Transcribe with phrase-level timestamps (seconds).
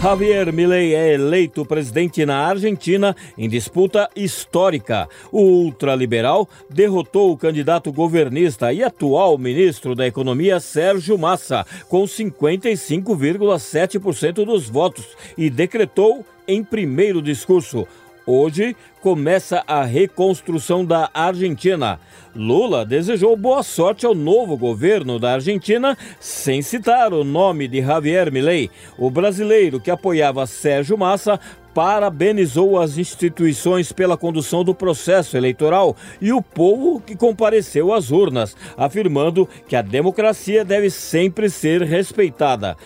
[0.00, 5.08] Javier Milei é eleito presidente na Argentina em disputa histórica.
[5.32, 14.44] O ultraliberal derrotou o candidato governista e atual ministro da Economia Sérgio Massa com 55,7%
[14.44, 15.04] dos votos
[15.36, 17.84] e decretou em primeiro discurso
[18.28, 22.00] Hoje começa a reconstrução da Argentina.
[22.34, 28.32] Lula desejou boa sorte ao novo governo da Argentina, sem citar o nome de Javier
[28.32, 28.68] Milei.
[28.98, 31.38] O brasileiro que apoiava Sérgio Massa
[31.72, 38.56] parabenizou as instituições pela condução do processo eleitoral e o povo que compareceu às urnas,
[38.76, 42.76] afirmando que a democracia deve sempre ser respeitada.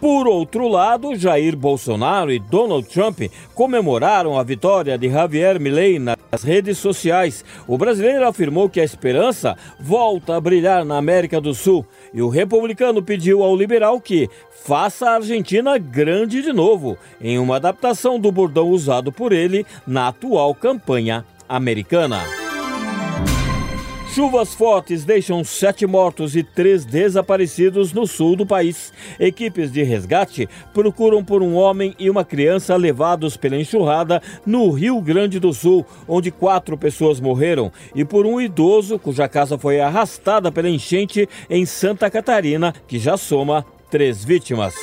[0.00, 3.20] Por outro lado, Jair Bolsonaro e Donald Trump
[3.54, 7.44] comemoraram a vitória de Javier Milei nas redes sociais.
[7.68, 12.30] O brasileiro afirmou que a esperança volta a brilhar na América do Sul e o
[12.30, 14.30] republicano pediu ao liberal que
[14.64, 20.08] faça a Argentina grande de novo, em uma adaptação do bordão usado por ele na
[20.08, 22.39] atual campanha americana.
[24.12, 28.92] Chuvas fortes deixam sete mortos e três desaparecidos no sul do país.
[29.20, 35.00] Equipes de resgate procuram por um homem e uma criança levados pela enxurrada no Rio
[35.00, 40.50] Grande do Sul, onde quatro pessoas morreram, e por um idoso cuja casa foi arrastada
[40.50, 44.74] pela enchente em Santa Catarina, que já soma três vítimas.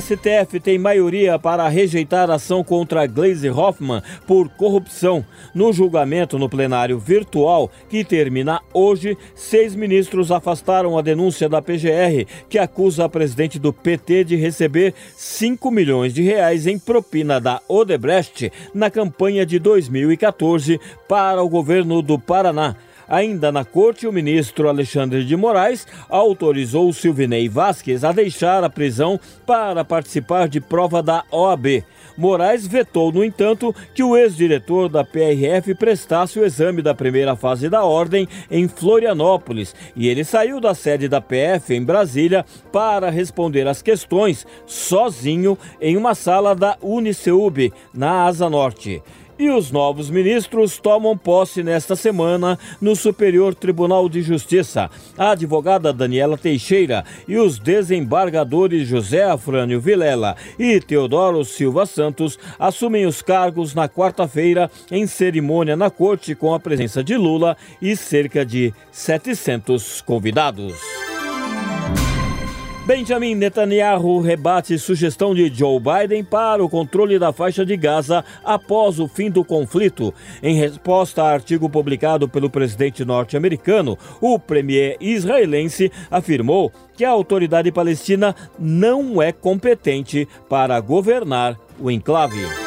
[0.00, 5.24] STF tem maioria para rejeitar a ação contra Glaze Hoffman por corrupção.
[5.54, 12.26] No julgamento no plenário virtual, que termina hoje, seis ministros afastaram a denúncia da PGR,
[12.48, 17.60] que acusa a presidente do PT de receber 5 milhões de reais em propina da
[17.68, 22.74] Odebrecht na campanha de 2014 para o governo do Paraná.
[23.08, 29.20] Ainda na corte, o ministro Alexandre de Moraes autorizou Silvinei Vasquez a deixar a prisão
[29.46, 31.84] para participar de prova da OAB.
[32.16, 37.68] Moraes vetou, no entanto, que o ex-diretor da PRF prestasse o exame da primeira fase
[37.68, 43.66] da ordem em Florianópolis e ele saiu da sede da PF em Brasília para responder
[43.66, 49.02] às questões sozinho em uma sala da Uniceub, na Asa Norte.
[49.36, 54.88] E os novos ministros tomam posse nesta semana no Superior Tribunal de Justiça.
[55.18, 63.06] A advogada Daniela Teixeira e os desembargadores José Afrânio Vilela e Teodoro Silva Santos assumem
[63.06, 68.46] os cargos na quarta-feira em cerimônia na corte com a presença de Lula e cerca
[68.46, 71.03] de 700 convidados.
[72.86, 79.00] Benjamin Netanyahu rebate sugestão de Joe Biden para o controle da faixa de Gaza após
[79.00, 80.12] o fim do conflito.
[80.42, 87.72] Em resposta a artigo publicado pelo presidente norte-americano, o premier israelense afirmou que a autoridade
[87.72, 92.63] palestina não é competente para governar o enclave.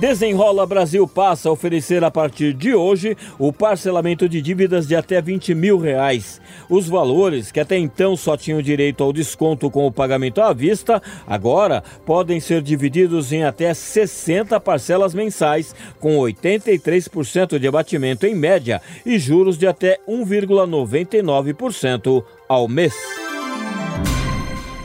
[0.00, 5.20] Desenrola Brasil passa a oferecer a partir de hoje o parcelamento de dívidas de até
[5.20, 6.40] 20 mil reais.
[6.70, 11.02] Os valores, que até então só tinham direito ao desconto com o pagamento à vista,
[11.26, 18.80] agora podem ser divididos em até 60 parcelas mensais, com 83% de abatimento em média
[19.04, 23.19] e juros de até 1,99% ao mês.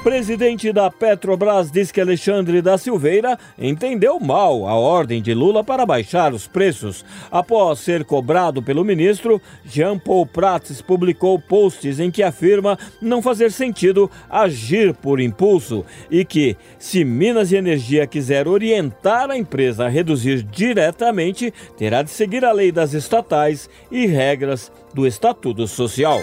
[0.05, 5.83] Presidente da Petrobras diz que Alexandre da Silveira entendeu mal a ordem de Lula para
[5.83, 7.03] baixar os preços.
[7.31, 13.51] Após ser cobrado pelo ministro, Jean Paul Prats publicou posts em que afirma não fazer
[13.51, 19.89] sentido agir por impulso e que, se Minas e Energia quiser orientar a empresa a
[19.89, 26.21] reduzir diretamente, terá de seguir a lei das estatais e regras do Estatuto Social.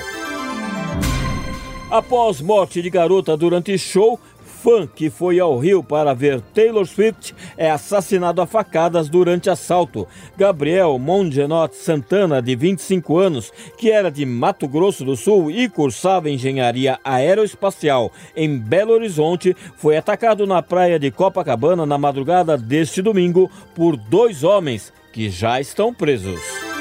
[1.92, 4.18] Após morte de garota durante show,
[4.62, 10.08] fã que foi ao Rio para ver Taylor Swift é assassinado a facadas durante assalto.
[10.34, 16.30] Gabriel Mongenot Santana, de 25 anos, que era de Mato Grosso do Sul e cursava
[16.30, 23.50] engenharia aeroespacial em Belo Horizonte, foi atacado na praia de Copacabana na madrugada deste domingo
[23.74, 26.71] por dois homens que já estão presos.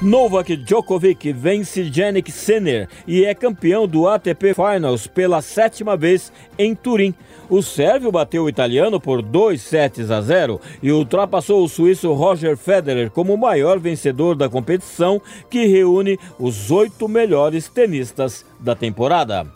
[0.00, 6.72] Novak Djokovic vence Jannik Sinner e é campeão do ATP Finals pela sétima vez em
[6.72, 7.12] Turim.
[7.50, 12.56] O sérvio bateu o italiano por 2 sets a 0 e ultrapassou o suíço Roger
[12.56, 19.48] Federer como o maior vencedor da competição, que reúne os oito melhores tenistas da temporada.